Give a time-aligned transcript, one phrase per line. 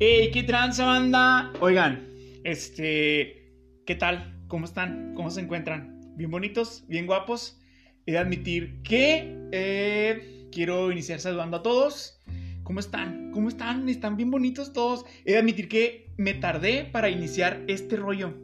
[0.00, 1.52] Hey, qué tranza banda.
[1.58, 2.06] Oigan,
[2.44, 3.50] este,
[3.84, 4.44] ¿qué tal?
[4.46, 5.12] ¿Cómo están?
[5.16, 6.14] ¿Cómo se encuentran?
[6.14, 6.84] ¿Bien bonitos?
[6.86, 7.60] ¿Bien guapos?
[8.06, 12.20] He de admitir que eh, quiero iniciar saludando a todos.
[12.62, 13.32] ¿Cómo están?
[13.32, 13.88] ¿Cómo están?
[13.88, 15.04] ¿Están bien bonitos todos?
[15.24, 18.34] He de admitir que me tardé para iniciar este rollo.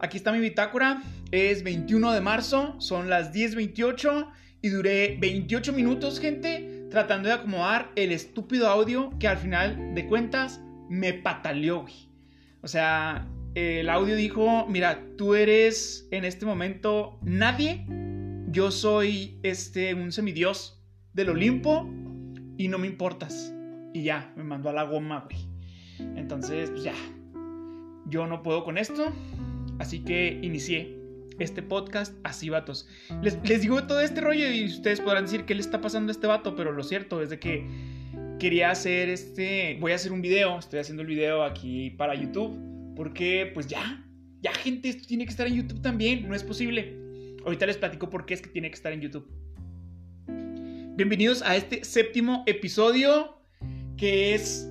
[0.00, 1.00] Aquí está mi bitácora.
[1.30, 7.90] Es 21 de marzo, son las 10.28 y duré 28 minutos, gente tratando de acomodar
[7.96, 12.08] el estúpido audio que al final de cuentas me pataleó, güey.
[12.62, 17.86] O sea, el audio dijo, mira, tú eres en este momento nadie,
[18.50, 20.82] yo soy este, un semidios
[21.12, 21.88] del Olimpo
[22.56, 23.52] y no me importas.
[23.92, 25.48] Y ya, me mandó a la goma, güey.
[26.16, 26.94] Entonces, pues ya,
[28.06, 29.12] yo no puedo con esto,
[29.78, 30.95] así que inicié
[31.38, 32.88] este podcast así, vatos.
[33.22, 36.26] Les, digo todo este rollo y ustedes podrán decir qué le está pasando a este
[36.26, 37.66] vato, pero lo cierto es de que
[38.38, 42.94] quería hacer este, voy a hacer un video, estoy haciendo el video aquí para YouTube,
[42.94, 44.04] porque pues ya,
[44.40, 46.96] ya gente, esto tiene que estar en YouTube también, no es posible.
[47.44, 49.28] Ahorita les platico por qué es que tiene que estar en YouTube.
[50.96, 53.38] Bienvenidos a este séptimo episodio,
[53.96, 54.68] que es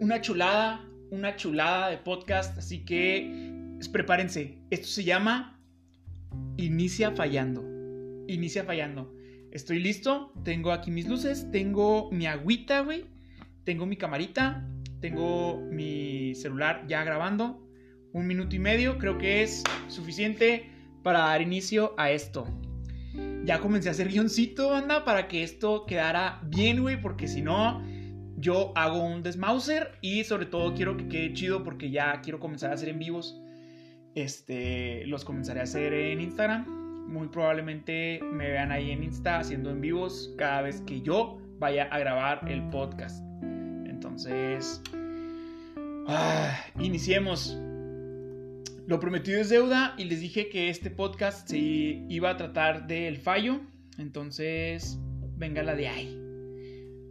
[0.00, 3.46] una chulada, una chulada de podcast, así que
[3.92, 4.58] prepárense.
[4.70, 5.55] Esto se llama
[6.56, 7.64] inicia fallando.
[8.28, 9.14] Inicia fallando.
[9.52, 13.06] Estoy listo, tengo aquí mis luces, tengo mi agüita, güey,
[13.64, 14.68] tengo mi camarita,
[15.00, 17.66] tengo mi celular ya grabando.
[18.12, 20.70] Un minuto y medio creo que es suficiente
[21.02, 22.46] para dar inicio a esto.
[23.44, 27.82] Ya comencé a hacer guioncito, anda, para que esto quedara bien, güey, porque si no,
[28.36, 32.70] yo hago un desmauser y sobre todo quiero que quede chido porque ya quiero comenzar
[32.70, 33.40] a hacer en vivos
[34.16, 36.66] este, los comenzaré a hacer en Instagram.
[37.06, 41.84] Muy probablemente me vean ahí en Insta haciendo en vivos cada vez que yo vaya
[41.84, 43.22] a grabar el podcast.
[43.86, 44.82] Entonces,
[46.08, 47.56] ah, iniciemos.
[48.86, 53.18] Lo prometido es deuda y les dije que este podcast se iba a tratar del
[53.18, 53.60] fallo.
[53.98, 54.98] Entonces,
[55.36, 56.18] venga la de ahí.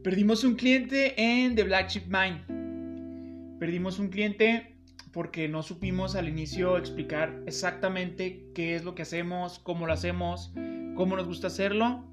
[0.03, 3.57] Perdimos un cliente en The Black Sheep Mine.
[3.59, 4.74] Perdimos un cliente
[5.15, 10.51] porque no supimos al inicio explicar exactamente qué es lo que hacemos, cómo lo hacemos,
[10.93, 12.03] cómo nos gusta hacerlo.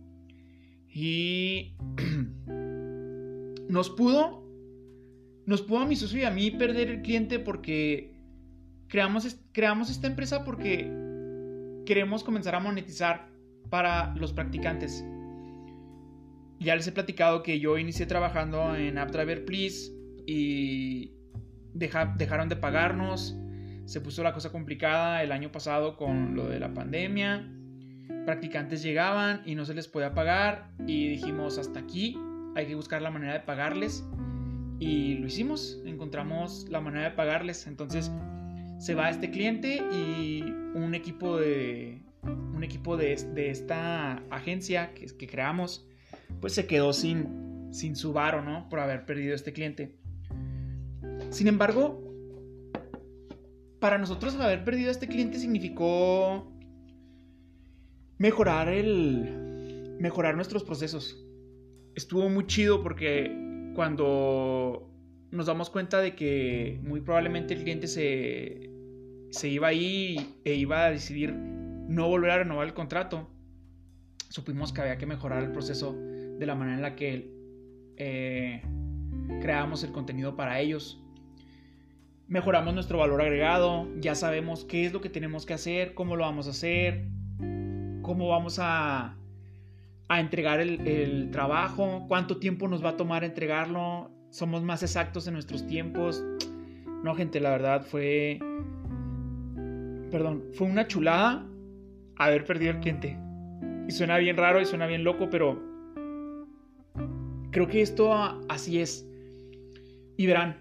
[0.89, 1.75] Y
[3.69, 4.49] nos pudo,
[5.47, 8.15] nos pudo a mi socio y a mí perder el cliente porque
[8.87, 10.89] creamos, creamos esta empresa porque
[11.85, 13.33] queremos comenzar a monetizar
[13.69, 15.05] para los practicantes.
[16.61, 19.91] Ya les he platicado que yo inicié trabajando en AppDriver Please
[20.25, 21.17] y
[21.75, 23.37] dejaron de pagarnos,
[23.85, 27.49] se puso la cosa complicada el año pasado con lo de la pandemia,
[28.25, 32.19] practicantes llegaban y no se les podía pagar y dijimos hasta aquí,
[32.55, 34.05] hay que buscar la manera de pagarles
[34.79, 38.11] y lo hicimos, encontramos la manera de pagarles, entonces
[38.79, 40.43] se va este cliente y
[40.75, 45.85] un equipo de un equipo de, esta agencia que, que, creamos
[46.41, 48.69] pues se quedó sin sin su varo, ¿no?
[48.69, 49.97] Por haber perdido este cliente.
[51.33, 51.99] Sin embargo,
[53.81, 56.53] para nosotros haber perdido a este cliente significó
[58.19, 61.25] mejorar el mejorar nuestros procesos.
[61.95, 64.91] Estuvo muy chido porque cuando
[65.31, 68.71] nos damos cuenta de que muy probablemente el cliente se,
[69.31, 73.31] se iba ahí e iba a decidir no volver a renovar el contrato,
[74.29, 77.33] supimos que había que mejorar el proceso de la manera en la que
[77.97, 78.61] eh,
[79.41, 81.03] creábamos el contenido para ellos
[82.29, 86.25] mejoramos nuestro valor agregado, ya sabemos qué es lo que tenemos que hacer, cómo lo
[86.25, 87.07] vamos a hacer,
[88.03, 89.17] cómo vamos a,
[90.09, 95.35] a entregar el, trabajo, cuánto tiempo nos va a tomar entregarlo, somos más exactos en
[95.35, 96.23] nuestros tiempos.
[97.03, 98.39] No, gente, la verdad fue...
[100.11, 101.47] Perdón, fue una chulada
[102.17, 103.19] haber perdido el cliente.
[103.89, 105.61] Y suena bien raro y suena bien loco, pero
[107.51, 108.13] creo que esto
[108.49, 109.07] así es.
[110.17, 110.59] Y verán,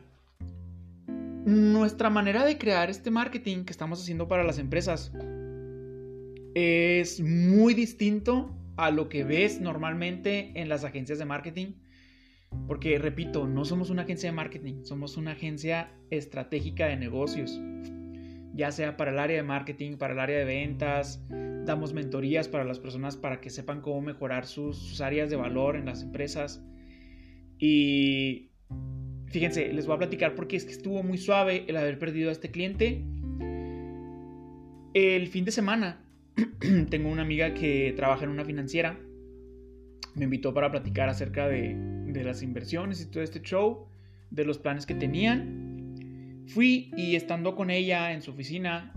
[1.45, 5.11] nuestra manera de crear este marketing que estamos haciendo para las empresas
[6.53, 11.73] es muy distinto a lo que ves normalmente en las agencias de marketing.
[12.67, 17.59] Porque, repito, no somos una agencia de marketing, somos una agencia estratégica de negocios.
[18.53, 21.23] Ya sea para el área de marketing, para el área de ventas,
[21.65, 25.85] damos mentorías para las personas para que sepan cómo mejorar sus, áreas de valor en
[25.85, 26.61] las empresas.
[27.57, 28.50] Y
[29.31, 32.33] Fíjense, les voy a platicar porque es que estuvo muy suave el haber perdido a
[32.33, 33.01] este cliente.
[34.93, 36.01] El fin de semana
[36.89, 38.99] tengo una amiga que trabaja en una financiera.
[40.15, 41.77] Me invitó para platicar acerca de,
[42.13, 43.87] las inversiones y todo este show.
[44.31, 46.43] de los planes que tenían.
[46.47, 48.93] Fui y estando con ella en su oficina,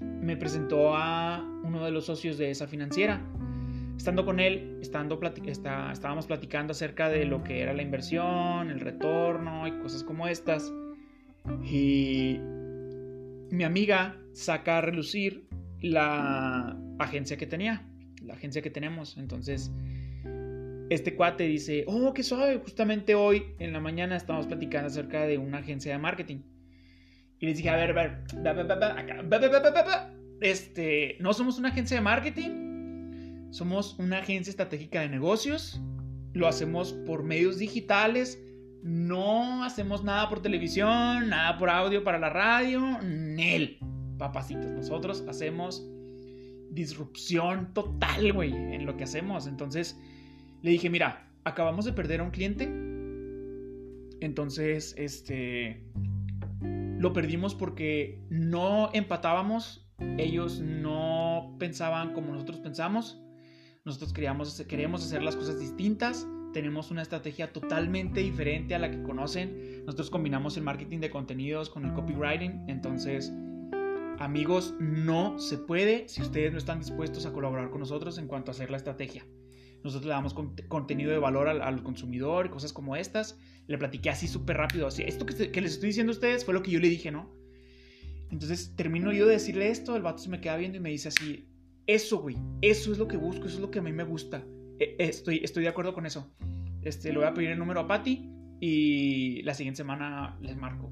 [0.00, 3.24] me presentó a uno de los socios de esa financiera.
[4.00, 9.72] Estando con él, estábamos platicando acerca de lo que era la inversión, el retorno y
[9.72, 10.72] cosas como estas.
[11.62, 12.38] Y
[13.50, 15.44] mi amiga saca a relucir
[15.82, 17.86] la agencia que tenía,
[18.24, 19.18] la agencia que tenemos.
[19.18, 19.70] Entonces,
[20.88, 25.36] este cuate dice, oh, qué suave, justamente hoy en la mañana estábamos platicando acerca de
[25.36, 26.38] una agencia de marketing.
[27.38, 28.24] Y les dije, a ver, a ver,
[30.40, 32.59] este, no somos una agencia de marketing,
[33.50, 35.80] somos una agencia estratégica de negocios,
[36.32, 38.42] lo hacemos por medios digitales,
[38.82, 43.78] no hacemos nada por televisión, nada por audio para la radio, Nel,
[44.18, 44.70] papacitos.
[44.70, 45.86] Nosotros hacemos
[46.70, 49.46] disrupción total, güey, en lo que hacemos.
[49.46, 49.98] Entonces
[50.62, 52.64] le dije, mira, acabamos de perder a un cliente.
[54.20, 55.82] Entonces, este,
[56.98, 59.86] lo perdimos porque no empatábamos.
[60.18, 63.20] Ellos no pensaban como nosotros pensamos.
[63.84, 69.02] Nosotros queríamos, queríamos hacer las cosas distintas tenemos una estrategia totalmente diferente a la que
[69.02, 69.84] conocen.
[69.84, 72.64] Nosotros combinamos el marketing de contenidos con el copywriting.
[72.68, 73.32] Entonces,
[74.18, 78.50] amigos, no se puede si ustedes no están dispuestos a colaborar con nosotros en cuanto
[78.50, 79.24] a hacer la estrategia.
[79.82, 80.34] Nosotros le damos
[80.68, 83.38] contenido de valor al, consumidor y cosas como estas.
[83.66, 84.86] Le platiqué así súper rápido.
[84.86, 87.10] Así, esto que, que, les estoy diciendo a ustedes fue lo que yo le dije,
[87.10, 87.30] ¿no?
[88.30, 91.08] Entonces termino yo de decirle esto, el vato se me queda viendo y me dice
[91.08, 91.49] así,
[91.94, 94.44] eso, güey, eso es lo que busco, eso es lo que a mí me gusta.
[94.78, 96.32] E, estoy, estoy de acuerdo con eso.
[96.82, 100.90] Este, le voy a pedir el número a Patty y la siguiente semana les marco.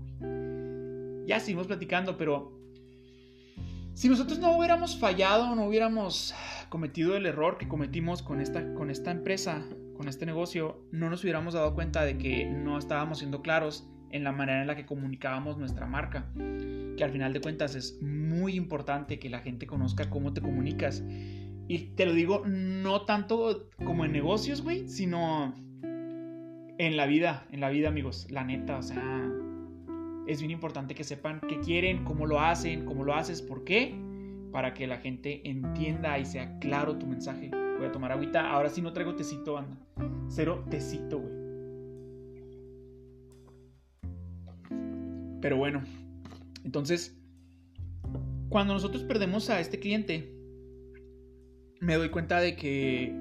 [1.26, 2.58] Ya seguimos platicando, pero
[3.94, 6.34] si nosotros no hubiéramos fallado, no hubiéramos
[6.68, 9.66] cometido el error que cometimos con esta, con esta empresa,
[9.96, 14.24] con este negocio, no nos hubiéramos dado cuenta de que no estábamos siendo claros en
[14.24, 16.26] la manera en la que comunicábamos nuestra marca.
[16.96, 21.04] Que al final de cuentas es muy importante que la gente conozca cómo te comunicas
[21.68, 25.54] y te lo digo no tanto como en negocios, güey, sino
[26.78, 28.26] en la vida, en la vida, amigos.
[28.30, 29.30] La neta, o sea,
[30.26, 33.94] es bien importante que sepan qué quieren, cómo lo hacen, cómo lo haces, por qué,
[34.50, 37.50] para que la gente entienda y sea claro tu mensaje.
[37.76, 38.50] Voy a tomar agüita.
[38.50, 39.76] Ahora sí no traigo tecito, banda.
[40.28, 41.37] Cero tecito, güey.
[45.40, 45.82] Pero bueno,
[46.64, 47.16] entonces,
[48.48, 50.32] cuando nosotros perdemos a este cliente,
[51.80, 53.14] me doy cuenta de que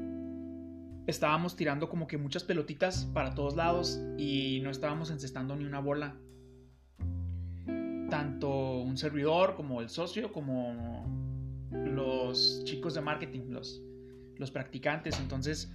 [1.05, 5.79] estábamos tirando como que muchas pelotitas para todos lados y no estábamos encestando ni una
[5.79, 6.15] bola.
[8.09, 11.05] Tanto un servidor como el socio, como
[11.71, 13.81] los chicos de marketing, los,
[14.37, 15.19] los practicantes.
[15.19, 15.71] Entonces,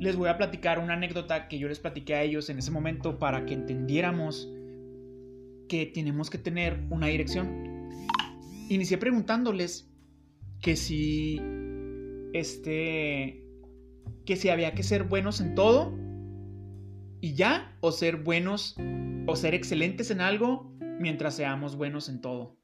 [0.00, 3.18] les voy a platicar una anécdota que yo les platiqué a ellos en ese momento
[3.18, 4.48] para que entendiéramos
[5.68, 7.90] que tenemos que tener una dirección.
[8.68, 9.90] Inicié preguntándoles
[10.60, 11.40] que si
[12.32, 13.44] este,
[14.26, 15.96] que si había que ser buenos en todo
[17.20, 18.76] y ya, o ser buenos
[19.26, 22.58] o ser excelentes en algo mientras seamos buenos en todo.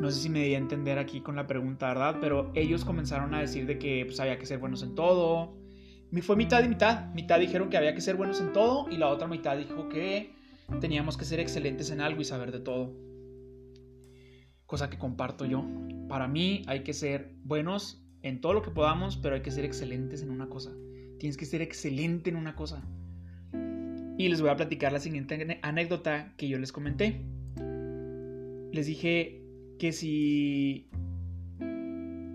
[0.00, 2.18] No sé si me di a entender aquí con la pregunta, ¿verdad?
[2.20, 5.58] Pero ellos comenzaron a decir de que pues, había que ser buenos en todo.
[6.22, 7.12] Fue mitad y mitad.
[7.14, 10.37] Mitad dijeron que había que ser buenos en todo y la otra mitad dijo que
[10.80, 13.08] teníamos que ser excelentes en algo y saber de todo
[14.68, 15.64] cosa que comparto yo.
[16.08, 19.64] Para mí hay que ser buenos en todo lo que podamos, pero hay que ser
[19.64, 20.72] excelentes en una cosa.
[21.18, 22.86] Tienes que ser excelente en una cosa.
[24.18, 27.22] Y les voy a platicar la siguiente anécdota que yo les comenté.
[28.72, 29.42] Les dije
[29.78, 30.90] que si...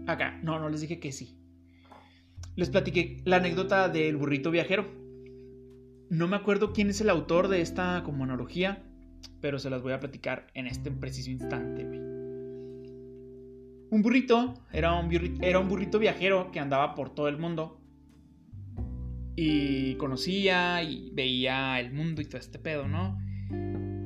[0.08, 1.38] Acá, no, no les dije que sí.
[2.56, 5.03] Les platiqué la anécdota del burrito viajero.
[6.14, 8.84] No me acuerdo quién es el autor de esta como analogía,
[9.42, 11.86] pero se las voy a platicar en este preciso instante.
[13.90, 17.82] Un burrito era un burrito, era un burrito viajero que andaba por todo el mundo
[19.36, 23.18] y conocía y veía el mundo y todo este pedo, ¿no?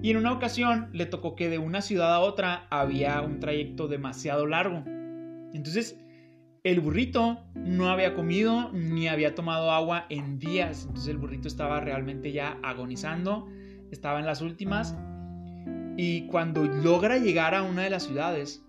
[0.02, 3.90] Y en una ocasión le tocó que de una ciudad a otra había un trayecto
[3.90, 4.82] demasiado largo.
[5.54, 5.98] Entonces,
[6.64, 10.84] el burrito no había comido ni había tomado agua en días.
[10.84, 13.48] Entonces el burrito estaba realmente ya agonizando,
[13.92, 14.96] estaba en las últimas.
[15.98, 18.64] Y cuando logra llegar a una de las ciudades,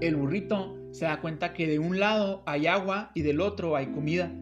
[0.00, 3.92] el burrito se da cuenta que de un lado hay agua y del otro hay
[3.92, 4.32] comida.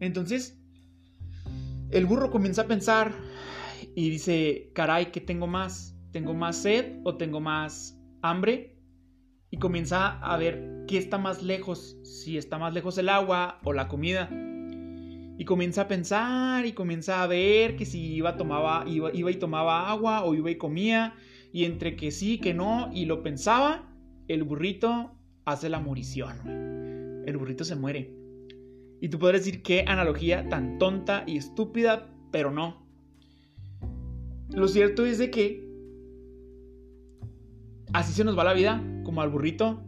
[0.00, 0.60] Entonces,
[1.90, 3.12] el burro comienza a pensar
[3.94, 5.96] y dice, caray, ¿qué tengo más?
[6.12, 8.76] ¿Tengo más sed o tengo más hambre?
[9.50, 13.72] Y comienza a ver qué está más lejos, si está más lejos el agua o
[13.72, 14.30] la comida.
[15.38, 19.90] Y comienza a pensar y comienza a ver que si iba, tomaba, iba, y tomaba
[19.90, 21.14] agua o iba y comía.
[21.52, 23.92] Y entre que sí, que no, y lo pensaba,
[24.28, 25.12] el burrito
[25.44, 27.24] hace la morición.
[27.26, 28.14] El burrito se muere.
[29.00, 32.86] Y tú podrás decir qué analogía tan tonta y estúpida, pero no.
[34.50, 35.66] Lo cierto es de que
[37.92, 39.82] así se nos va la vida, como al burrito.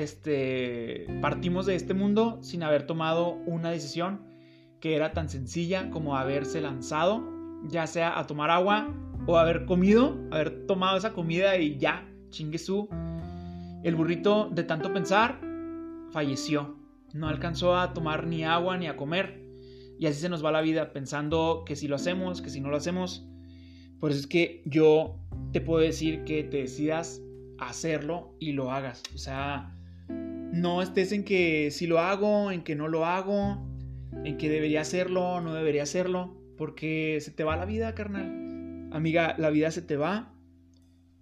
[0.00, 4.22] Este, partimos de este mundo sin haber tomado una decisión
[4.80, 7.22] que era tan sencilla como haberse lanzado,
[7.68, 8.94] ya sea a tomar agua
[9.26, 12.88] o haber comido, haber tomado esa comida y ya, chingue su.
[13.84, 15.38] El burrito, de tanto pensar,
[16.12, 16.78] falleció.
[17.12, 19.44] No alcanzó a tomar ni agua ni a comer.
[19.98, 22.70] Y así se nos va la vida pensando que si lo hacemos, que si no
[22.70, 23.28] lo hacemos.
[23.98, 25.20] Por eso es que yo
[25.52, 27.20] te puedo decir que te decidas
[27.58, 29.02] hacerlo y lo hagas.
[29.14, 29.76] O sea,
[30.52, 33.64] no estés en que si lo hago, en que no lo hago,
[34.24, 38.90] en que debería hacerlo, no debería hacerlo, porque se te va la vida, carnal.
[38.92, 40.34] Amiga, la vida se te va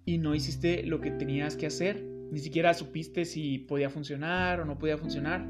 [0.05, 2.03] y no hiciste lo que tenías que hacer.
[2.31, 5.45] Ni siquiera supiste si podía funcionar o no podía funcionar.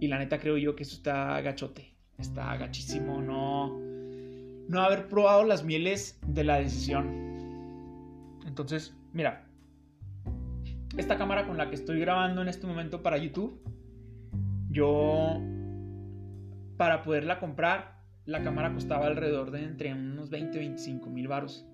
[0.00, 1.94] Y la neta creo yo que eso está gachote.
[2.18, 3.78] Está gachísimo no,
[4.68, 7.08] no haber probado las mieles de la decisión.
[8.46, 9.47] Entonces, mira,
[10.98, 13.62] esta cámara con la que estoy grabando en este momento para YouTube,
[14.68, 15.40] yo,
[16.76, 21.64] para poderla comprar, la cámara costaba alrededor de entre unos 20 y 25 mil baros.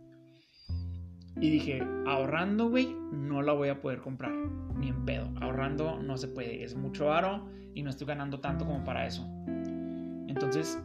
[1.40, 4.32] Y dije, ahorrando, güey, no la voy a poder comprar.
[4.76, 5.28] Ni en pedo.
[5.40, 6.62] Ahorrando no se puede.
[6.62, 9.26] Es mucho varo y no estoy ganando tanto como para eso.
[10.28, 10.78] Entonces,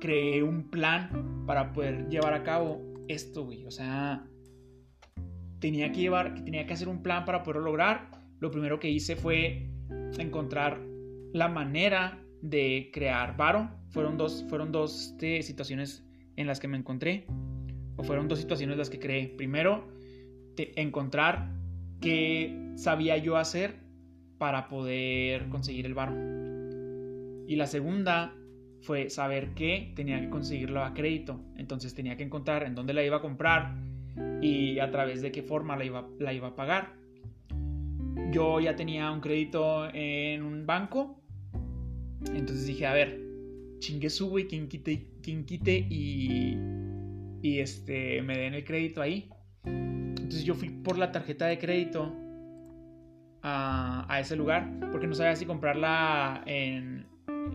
[0.00, 3.64] creé un plan para poder llevar a cabo esto, güey.
[3.64, 4.26] O sea,
[5.64, 8.10] tenía que llevar, tenía que hacer un plan para poderlo lograr.
[8.38, 9.70] Lo primero que hice fue
[10.18, 10.78] encontrar
[11.32, 13.70] la manera de crear varo.
[13.88, 16.04] Fueron dos, fueron dos este, situaciones
[16.36, 17.24] en las que me encontré
[17.96, 19.26] o fueron dos situaciones las que creé.
[19.26, 19.88] Primero,
[20.58, 21.50] encontrar
[21.98, 23.76] qué sabía yo hacer
[24.36, 26.14] para poder conseguir el barro.
[27.48, 28.36] Y la segunda
[28.82, 31.40] fue saber que tenía que conseguirlo a crédito.
[31.56, 33.93] Entonces tenía que encontrar en dónde la iba a comprar
[34.40, 36.94] y a través de qué forma la iba, la iba a pagar.
[38.32, 41.20] Yo ya tenía un crédito en un banco.
[42.34, 43.20] Entonces dije, a ver,
[43.78, 46.58] chingue su, y quien quite, quien quite y
[47.44, 49.28] y este, me den el crédito ahí.
[49.64, 52.10] Entonces yo fui por la tarjeta de crédito
[53.42, 57.06] a, a ese lugar porque no sabía si comprarla en,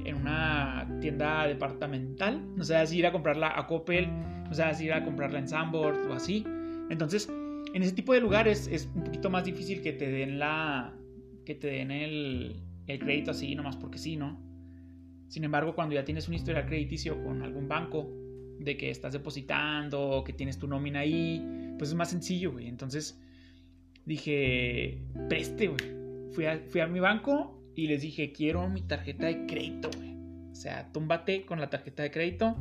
[0.06, 4.10] en, una tienda departamental, no sabía si ir a comprarla a Coppel,
[4.50, 6.44] no sabía si ir a comprarla en Sanborns o así.
[6.90, 7.30] Entonces,
[7.74, 10.94] en ese tipo de lugares es un poquito más difícil que te den la
[11.46, 14.40] que te den el, el crédito así nomás porque sí, ¿no?
[15.28, 18.10] Sin embargo, cuando ya tienes un historial crediticio con algún banco,
[18.60, 22.68] de que estás depositando, que tienes tu nómina ahí, pues es más sencillo, güey.
[22.68, 23.20] Entonces
[24.06, 26.00] dije, preste, güey.
[26.32, 30.14] Fui a, fui a mi banco y les dije, quiero mi tarjeta de crédito, güey.
[30.52, 32.58] O sea, túmbate con la tarjeta de crédito.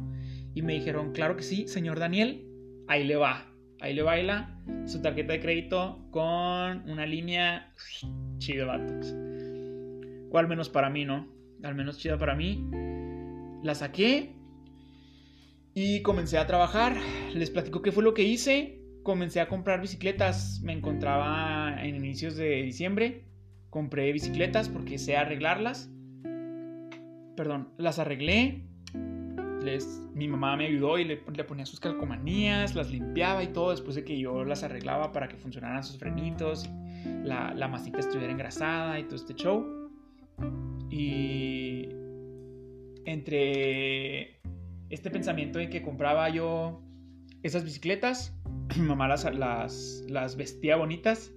[0.54, 2.44] Y me dijeron, claro que sí, señor Daniel,
[2.88, 3.48] ahí le va.
[3.80, 7.72] Ahí le baila su tarjeta de crédito con una línea
[8.38, 9.14] chida, vatos.
[10.30, 11.28] O al menos para mí, ¿no?
[11.62, 12.68] Al menos chida para mí.
[13.62, 14.34] La saqué
[15.74, 16.96] y comencé a trabajar.
[17.34, 18.80] Les platico qué fue lo que hice.
[19.04, 20.60] Comencé a comprar bicicletas.
[20.62, 23.24] Me encontraba en inicios de diciembre.
[23.70, 25.90] Compré bicicletas porque sé arreglarlas.
[27.36, 28.67] Perdón, las arreglé.
[30.14, 34.04] Mi mamá me ayudó y le, ponía sus calcomanías, las limpiaba y todo después de
[34.04, 36.68] que yo las arreglaba para que funcionaran sus frenitos,
[37.24, 39.64] la, la masita estuviera engrasada y todo este show.
[40.90, 41.88] Y
[43.04, 44.40] entre
[44.90, 46.82] este pensamiento de que compraba yo
[47.42, 48.38] esas bicicletas,
[48.76, 49.24] mi mamá las,
[50.08, 51.32] las, vestía bonitas.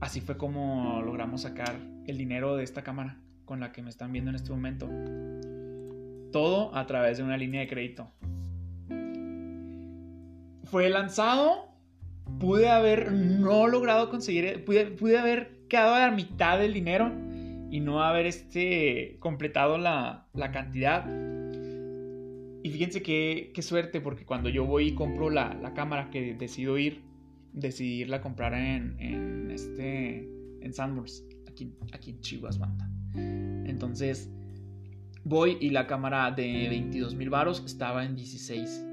[0.00, 4.12] Así fue como logramos sacar el dinero de esta cámara con la que me están
[4.12, 4.88] viendo en este momento.
[6.32, 8.10] Todo a través de una línea de crédito.
[10.64, 11.68] Fue lanzado.
[12.38, 14.64] Pude haber no logrado conseguir.
[14.64, 17.10] Pude, haber quedado a la mitad del dinero
[17.70, 21.06] y no haber este, completado la, la cantidad.
[22.62, 27.02] Y fíjense qué, suerte, porque cuando yo voy y compro la, cámara que decido ir,
[27.52, 30.28] decidí irla a comprar en, en este,
[30.60, 32.76] en Sandburst, aquí, aquí en Chihuahua.
[33.14, 34.30] Entonces,
[35.28, 38.84] voy y la cámara de 22 mil varos estaba en 16.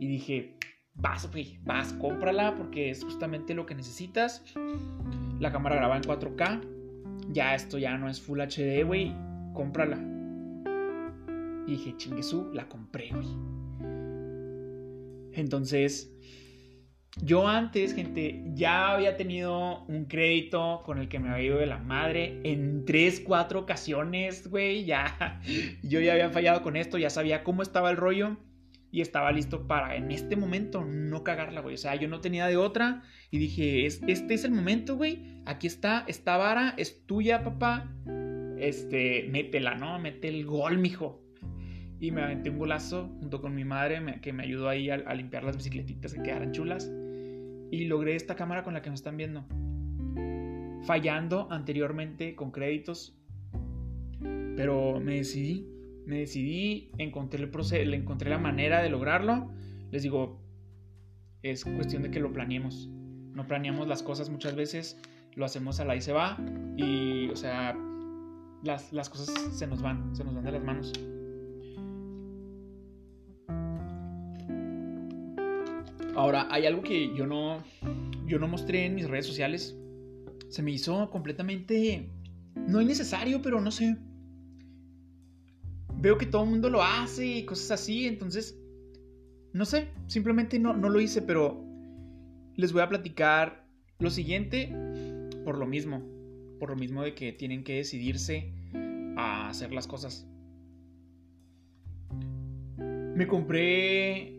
[0.00, 0.56] Y dije,
[0.94, 4.42] vas, güey, vas, cómprala porque es justamente lo que necesitas.
[5.38, 6.60] La cámara graba en 4K.
[7.30, 9.14] Ya esto ya no es Full HD, güey,
[9.52, 9.98] cómprala
[11.66, 13.28] Y dije, chinguesú, la compré, güey.
[15.34, 16.10] Entonces,
[17.16, 21.66] yo antes, gente, ya había tenido un crédito con el que me había ido de
[21.66, 24.84] la madre en tres, cuatro ocasiones, güey.
[24.84, 25.40] Ya,
[25.82, 28.36] yo ya había fallado con esto, ya sabía cómo estaba el rollo
[28.90, 31.74] y estaba listo para en este momento no cagarla, güey.
[31.74, 35.42] O sea, yo no tenía de otra y dije, este es el momento, güey.
[35.44, 37.90] Aquí está, esta vara es tuya, papá.
[38.58, 39.98] Este, métela, ¿no?
[39.98, 41.27] Mete el gol, mijo.
[42.00, 45.44] Y me aventé un golazo junto con mi madre que me ayudó ahí a, limpiar
[45.44, 46.90] las bicicletitas que quedaran chulas.
[47.70, 49.44] Y logré esta cámara con la que me están viendo.
[50.84, 53.18] Fallando anteriormente con créditos.
[54.20, 55.66] Pero me decidí
[56.08, 59.50] me decidí, encontré, el proceso, encontré la manera de lograrlo.
[59.90, 60.40] Les digo,
[61.42, 62.88] es cuestión de que lo planeemos.
[62.88, 64.98] No planeamos las cosas muchas veces,
[65.34, 66.38] lo hacemos a la y se va.
[66.78, 67.76] Y, o sea,
[68.64, 70.94] las, las cosas se nos van, se nos van de las manos.
[76.18, 77.62] Ahora, hay algo que yo no,
[78.26, 79.76] yo no mostré en mis redes sociales.
[80.48, 82.10] Se me hizo completamente,
[82.54, 83.96] no innecesario, pero no sé
[86.00, 88.58] veo que todo el mundo lo hace y cosas así, entonces,
[89.52, 91.64] no sé, simplemente no, no lo hice, pero
[92.54, 93.66] les voy a platicar
[93.98, 94.72] lo siguiente
[95.44, 96.02] por lo mismo,
[96.60, 98.52] por lo mismo de que tienen que decidirse
[99.16, 100.26] a hacer las cosas.
[102.78, 104.37] Me compré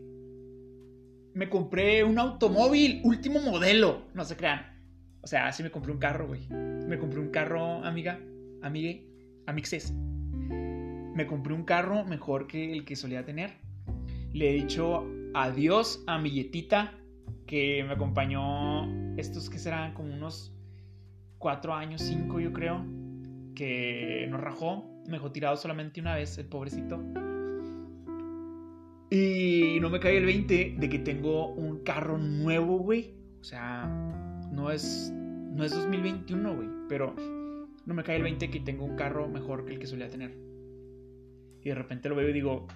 [1.34, 4.66] me compré un automóvil último modelo, no se crean.
[5.22, 6.46] O sea, sí me compré un carro, güey.
[6.48, 8.18] Me compré un carro, amiga,
[8.62, 9.06] amigue,
[9.46, 9.94] amixes
[11.14, 13.52] me compré un carro mejor que el que solía tener.
[14.32, 16.94] Le he dicho adiós a mi yetita
[17.46, 20.54] que me acompañó estos que serán como unos
[21.38, 22.84] cuatro años, cinco yo creo,
[23.54, 26.98] que nos rajó, me dejó tirado solamente una vez, el pobrecito.
[29.10, 33.12] Y no me cae el 20 de que tengo un carro nuevo, güey.
[33.40, 33.86] O sea,
[34.52, 37.16] no es, no es 2021, güey, pero
[37.86, 40.36] no me cae el 20 que tengo un carro mejor que el que solía tener.
[41.62, 42.68] Y de repente lo veo y digo,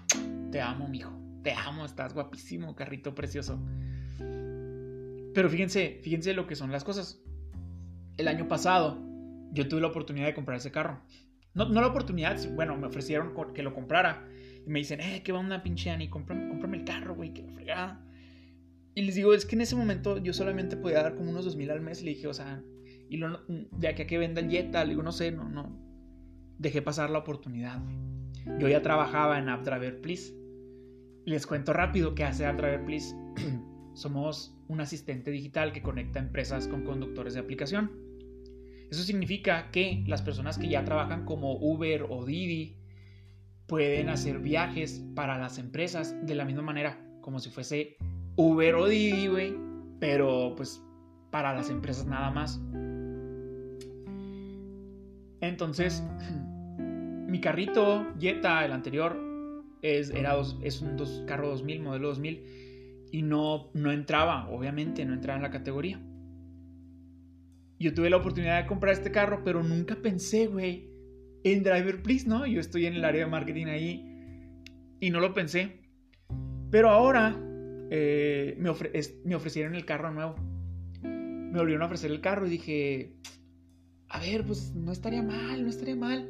[0.50, 1.12] te amo, mijo.
[1.44, 3.61] Te amo, estás guapísimo, carrito precioso.
[4.18, 7.22] Pero fíjense, fíjense lo que son las cosas.
[8.16, 8.98] El año pasado
[9.52, 11.00] yo tuve la oportunidad de comprar ese carro.
[11.54, 14.26] No, no la oportunidad, bueno, me ofrecieron que lo comprara.
[14.66, 16.09] Y me dicen, eh, ¿qué va una pinche Ani?
[16.09, 18.00] Cómprame, cómprame el carro, güey, que la fregada.
[18.94, 21.57] Y les digo, es que en ese momento yo solamente podía dar como unos dos
[21.57, 22.03] mil al mes.
[22.03, 22.62] Le dije, o sea,
[23.09, 25.77] y lo, de aquí a que venda el Jetta, le digo, no sé, no, no.
[26.59, 28.59] Dejé pasar la oportunidad, güey.
[28.59, 30.35] Yo ya trabajaba en AppDriver Please.
[31.24, 33.14] Les cuento rápido qué hace AppDriver Please.
[33.94, 37.90] Somos un asistente digital que conecta empresas con conductores de aplicación.
[38.90, 42.77] Eso significa que las personas que ya trabajan como Uber o Didi
[43.66, 47.96] pueden hacer viajes para las empresas de la misma manera, como si fuese
[48.37, 49.55] Uber o Didi, güey,
[50.00, 50.83] pero pues
[51.31, 52.61] para las empresas nada más.
[55.40, 56.03] Entonces,
[56.79, 59.16] mi carrito Jetta, el anterior,
[59.83, 65.14] es, era es un dos, carro 2000, modelo 2000, y no, no entraba, obviamente, no
[65.14, 66.00] entraba en la categoría.
[67.79, 70.93] Yo tuve la oportunidad de comprar este carro, pero nunca pensé, güey,
[71.44, 72.46] en Driver Please, ¿no?
[72.46, 74.04] Yo estoy en el área de marketing ahí
[74.98, 75.80] y no lo pensé.
[76.70, 77.38] Pero ahora
[77.90, 78.72] eh, me,
[79.24, 80.35] me ofrecieron el carro nuevo.
[81.02, 83.12] Me volvieron a ofrecer el carro y dije,
[84.09, 86.28] a ver, pues no estaría mal, no estaría mal.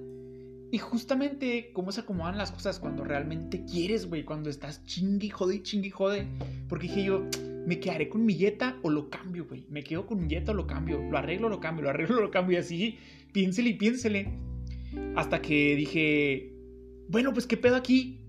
[0.71, 5.63] Y justamente cómo se acomodan las cosas cuando realmente quieres, güey, cuando estás chingue, jode,
[5.63, 6.27] chingue, jode.
[6.69, 7.25] Porque dije yo,
[7.65, 9.65] ¿me quedaré con mi yeta o lo cambio, güey?
[9.71, 11.01] ¿Me quedo con mi yeta o lo cambio?
[11.01, 11.85] ¿Lo arreglo lo cambio?
[11.85, 12.57] ¿Lo arreglo lo cambio?
[12.57, 12.99] Y así,
[13.33, 14.54] piénsele y piénsele.
[15.17, 16.55] Hasta que dije,
[17.09, 18.29] bueno, pues qué pedo aquí.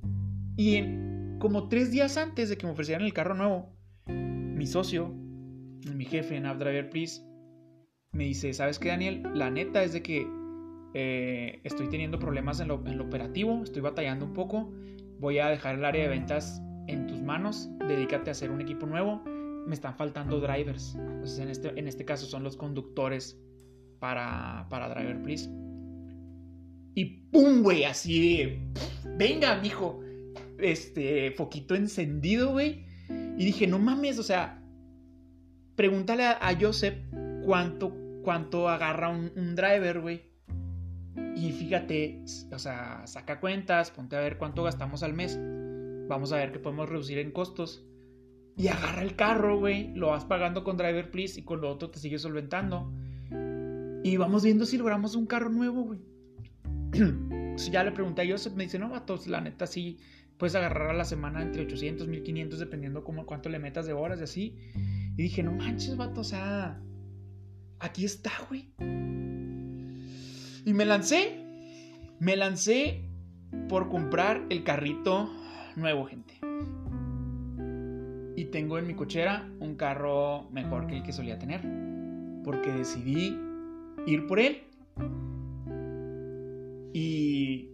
[0.57, 3.75] Y en, como tres días antes de que me ofrecieran el carro nuevo,
[4.07, 5.09] mi socio,
[5.93, 7.21] mi jefe en AppDriver Please,
[8.11, 9.23] me dice, ¿sabes qué, Daniel?
[9.33, 10.27] La neta es de que
[10.93, 14.71] eh, estoy teniendo problemas en lo, operativo, estoy batallando un poco,
[15.19, 18.85] voy a dejar el área de ventas en tus manos, dedícate a hacer un equipo
[18.85, 19.21] nuevo,
[19.67, 23.37] me están faltando drivers, entonces en este, este caso son los conductores
[23.99, 25.49] para, para Driver Please.
[26.95, 27.83] Y ¡pum, güey!
[27.83, 28.59] Así de,
[29.17, 30.01] venga, mijo,
[30.57, 32.85] este, foquito encendido, güey.
[33.37, 34.63] Y dije, no mames, o sea,
[35.75, 36.95] pregúntale a, Joseph
[37.43, 40.35] cuánto, cuánto agarra un, un driver, güey
[41.35, 45.37] y fíjate, o sea, saca cuentas, ponte a ver cuánto gastamos al mes.
[46.07, 47.85] Vamos a ver qué podemos reducir en costos.
[48.57, 49.93] Y agarra el carro, güey.
[49.95, 52.89] Lo vas pagando con Driver Please y con lo otro te sigues solventando.
[54.03, 55.99] Y vamos viendo si logramos un carro nuevo, güey.
[57.71, 59.97] ya le pregunté a Joseph, me dice, no, vatos, la neta sí,
[60.37, 64.19] puedes agarrar a la semana entre 800, 1500, dependiendo como cuánto le metas de horas
[64.19, 64.57] y así.
[65.17, 66.81] Y dije, no manches, vato, o sea,
[67.79, 68.69] aquí está, güey.
[70.65, 71.43] Y me lancé,
[72.19, 73.05] me lancé
[73.69, 75.29] por comprar el carrito
[75.75, 76.33] nuevo, gente.
[78.37, 81.61] Y tengo en mi cochera un carro mejor que el que solía tener.
[82.43, 83.37] Porque decidí
[84.05, 84.63] ir por él.
[86.97, 87.71] Y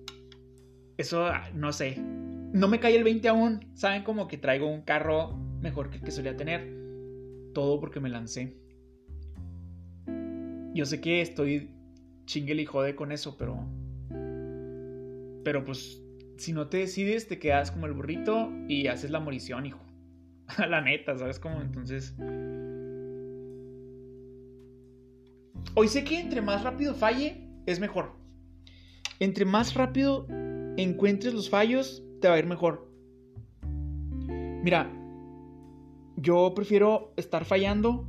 [0.97, 3.67] eso, no sé, no me cae el 20 aún.
[3.75, 6.67] Saben como que traigo un carro mejor que el que solía tener.
[7.53, 8.57] Todo porque me lancé.
[10.73, 11.69] Yo sé que estoy
[12.25, 13.63] chingue y jode con eso, pero.
[15.43, 16.01] Pero pues,
[16.37, 19.85] si no te decides, te quedas como el burrito y haces la morición, hijo.
[20.67, 21.61] la neta, ¿sabes cómo?
[21.61, 22.15] Entonces.
[25.75, 28.20] Hoy sé que entre más rápido falle, es mejor.
[29.21, 30.25] Entre más rápido
[30.77, 32.91] encuentres los fallos, te va a ir mejor.
[34.63, 34.91] Mira,
[36.17, 38.07] yo prefiero estar fallando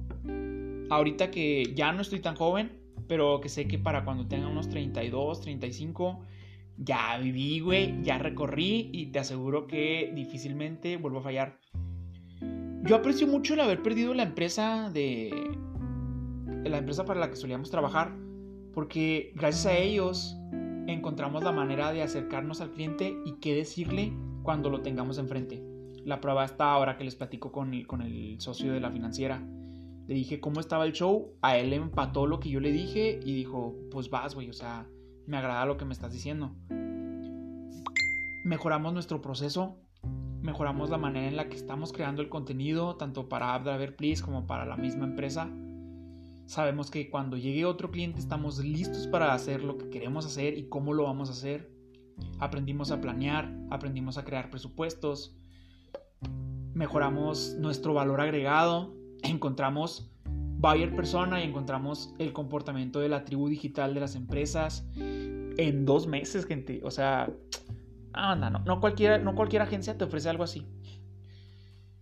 [0.89, 4.71] ahorita que ya no estoy tan joven, pero que sé que para cuando tenga unos
[4.71, 6.21] 32, 35,
[6.79, 11.59] ya viví, güey, ya recorrí y te aseguro que difícilmente vuelvo a fallar.
[12.85, 15.31] Yo aprecio mucho el haber perdido la empresa de
[16.65, 18.17] la empresa para la que solíamos trabajar,
[18.73, 20.39] porque gracias a ellos
[20.87, 25.65] encontramos la manera de acercarnos al cliente y qué decirle cuando lo tengamos enfrente.
[26.05, 29.43] La prueba está ahora que les platico con el, socio de la financiera.
[30.09, 33.35] Le dije cómo estaba el show, a él empató lo que yo le dije y
[33.35, 34.89] dijo, pues vas, güey, o sea,
[35.27, 36.57] me agrada lo que me estás diciendo.
[38.45, 39.79] Mejoramos nuestro proceso,
[40.43, 44.49] mejoramos la manera en la que estamos creando el contenido, tanto para Abdaver Please como
[44.49, 45.49] para la misma empresa.
[46.53, 50.69] Sabemos que cuando llegue otro cliente estamos listos para hacer lo que queremos hacer y
[50.69, 51.73] cómo lo vamos a hacer.
[52.41, 55.35] Aprendimos a planear, aprendimos a crear presupuestos,
[56.75, 63.95] mejoramos nuestro valor agregado, encontramos buyer persona y encontramos el comportamiento de la tribu digital
[63.95, 66.83] de las empresas en dos meses, gente.
[66.85, 67.33] O sea,
[68.13, 70.67] anda, no, no, cualquier, no cualquier agencia te ofrece algo así.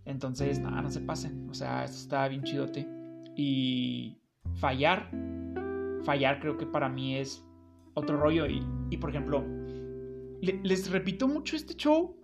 [0.03, 1.49] Entonces, nada, no se pasen.
[1.49, 2.85] O sea, esto está bien chidote.
[3.37, 4.20] Y
[4.55, 5.09] fallar,
[6.03, 7.45] fallar creo que para mí es
[7.93, 8.45] otro rollo.
[8.47, 9.43] Y, por ejemplo,
[10.41, 12.17] les repito mucho este show.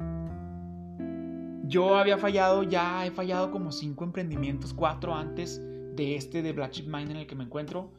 [1.66, 5.62] Yo había fallado, ya he fallado como cinco emprendimientos, cuatro antes
[5.96, 7.94] de este de Black Chip Mind en el que me encuentro.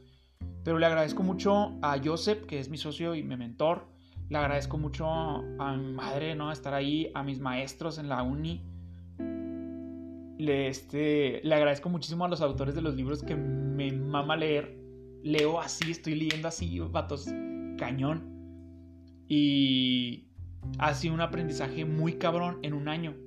[0.63, 3.87] Pero le agradezco mucho a Joseph, que es mi socio y mi mentor.
[4.29, 6.51] Le agradezco mucho a mi madre, ¿no?
[6.51, 8.63] Estar ahí, a mis maestros en la uni
[10.39, 14.79] le, este, le agradezco muchísimo a los autores de los libros que me mama leer.
[15.21, 17.27] Leo así, estoy leyendo así, vatos,
[17.77, 18.23] cañón.
[19.27, 20.29] Y
[20.77, 23.17] ha sido un aprendizaje muy cabrón en un año.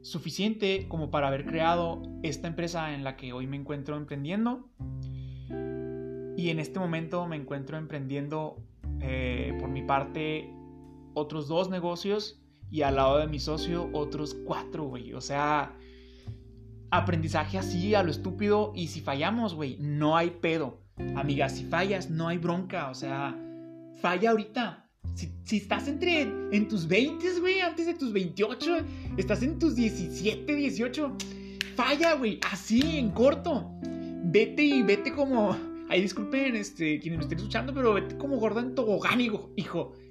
[0.00, 4.70] Suficiente como para haber creado esta empresa en la que hoy me encuentro emprendiendo.
[6.38, 8.56] Y en este momento me encuentro emprendiendo
[9.02, 10.50] eh, por mi parte
[11.12, 15.12] otros dos negocios y al lado de mi socio otros cuatro, güey.
[15.12, 15.76] O sea,
[16.90, 20.80] aprendizaje así a lo estúpido y si fallamos, güey, no hay pedo.
[21.16, 23.36] Amiga, si fallas, no hay bronca, o sea,
[24.00, 24.84] falla ahorita.
[25.14, 28.78] Si, estás entre en tus 20, güey, antes de tus 28,
[29.16, 31.16] estás en tus 17, 18,
[31.76, 33.70] falla, güey, así en corto.
[34.30, 35.56] Vete y vete como
[35.90, 39.50] Ay, disculpen este, quienes me estén escuchando, pero vete como gordo en tobogán, hijo,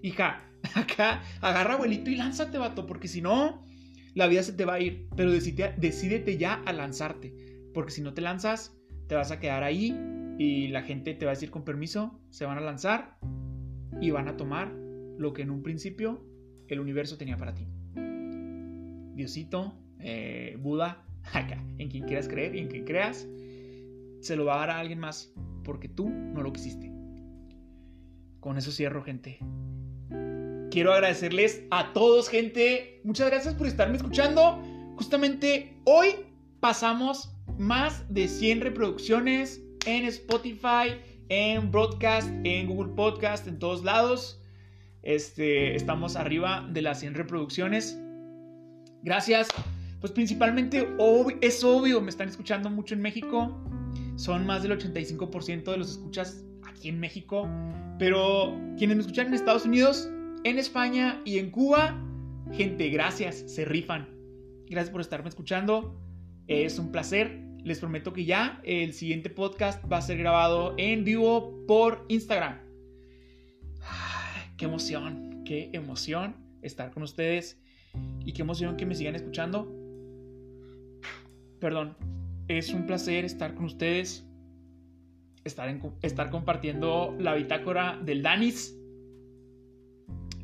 [0.02, 0.44] hija.
[0.74, 3.63] Acá, agarra abuelito y lánzate, vato, porque si no,
[4.18, 7.36] la vida se te va a ir, pero decídete ya a lanzarte,
[7.72, 8.76] porque si no te lanzas,
[9.06, 9.96] te vas a quedar ahí
[10.40, 13.20] y la gente te va a decir con permiso, se van a lanzar
[14.02, 14.74] y van a tomar
[15.20, 16.26] lo que en un principio
[16.68, 17.68] el universo tenía para ti.
[19.14, 23.28] Diosito, eh, Buda, acá, en quien quieras creer y en quien creas,
[24.22, 25.32] se lo va a dar a alguien más,
[25.64, 26.92] porque tú no lo quisiste.
[28.40, 29.38] Con eso cierro, gente
[30.78, 33.02] quiero agradecerles a todos, gente.
[33.04, 34.62] Muchas gracias por estarme escuchando.
[34.96, 36.10] Justamente hoy
[36.60, 44.40] pasamos más de 100 reproducciones en Spotify, en Broadcast, en Google Podcast, en todos lados.
[45.02, 47.98] Este, estamos arriba de las 100 reproducciones.
[49.02, 49.48] Gracias.
[50.00, 50.88] Pues principalmente
[51.42, 53.68] es obvio, me están escuchando mucho en México.
[54.16, 57.50] Son más del 85% de los escuchas aquí en México.
[57.98, 60.08] Pero quienes me escuchan en Estados Unidos,
[60.43, 62.02] en España y en Cuba.
[62.54, 64.10] Gente, gracias, se rifan.
[64.69, 66.00] Gracias por estarme escuchando.
[66.47, 67.43] Es un placer.
[67.63, 72.60] Les prometo que ya el siguiente podcast va a ser grabado en vivo por Instagram.
[74.58, 75.28] ¡Qué emoción!
[75.47, 77.58] qué emoción estar con ustedes
[78.26, 79.73] y qué emoción que me sigan escuchando.
[81.62, 81.95] Perdón,
[82.50, 84.28] es un placer estar con ustedes,
[85.45, 88.77] estar, estar compartiendo la bitácora del Danis.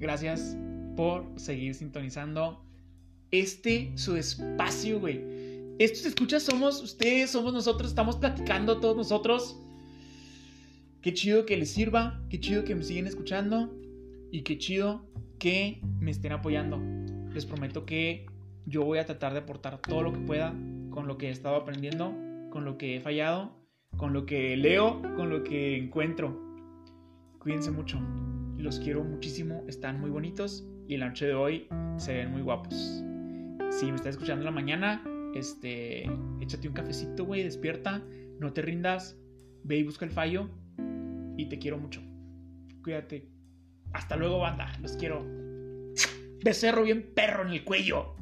[0.03, 0.57] Gracias
[0.97, 2.61] por seguir sintonizando
[3.31, 5.21] este su espacio, güey.
[5.79, 9.57] Estos escuchas somos ustedes, somos nosotros, estamos platicando todos nosotros.
[11.01, 13.73] Qué chido que les sirva, qué chido que me siguen escuchando
[14.29, 15.07] y qué chido
[15.39, 16.81] que me estén apoyando.
[17.33, 18.25] Les prometo que
[18.65, 20.53] yo voy a tratar de aportar todo lo que pueda
[20.89, 22.13] con lo que he estado aprendiendo,
[22.49, 23.55] con lo que he fallado,
[23.95, 26.37] con lo que leo, con lo que encuentro.
[27.39, 28.01] Cuídense mucho.
[28.63, 32.73] Los quiero muchísimo, están muy bonitos y la noche de hoy se ven muy guapos.
[33.69, 35.03] Si me estás escuchando en la mañana,
[35.35, 38.01] este, échate un cafecito, güey, despierta,
[38.39, 39.17] no te rindas,
[39.65, 40.49] ve y busca el fallo
[41.35, 42.01] y te quiero mucho.
[42.81, 43.27] Cuídate.
[43.91, 44.71] Hasta luego, banda.
[44.81, 45.27] Los quiero.
[46.41, 48.15] Becerro bien perro en el cuello.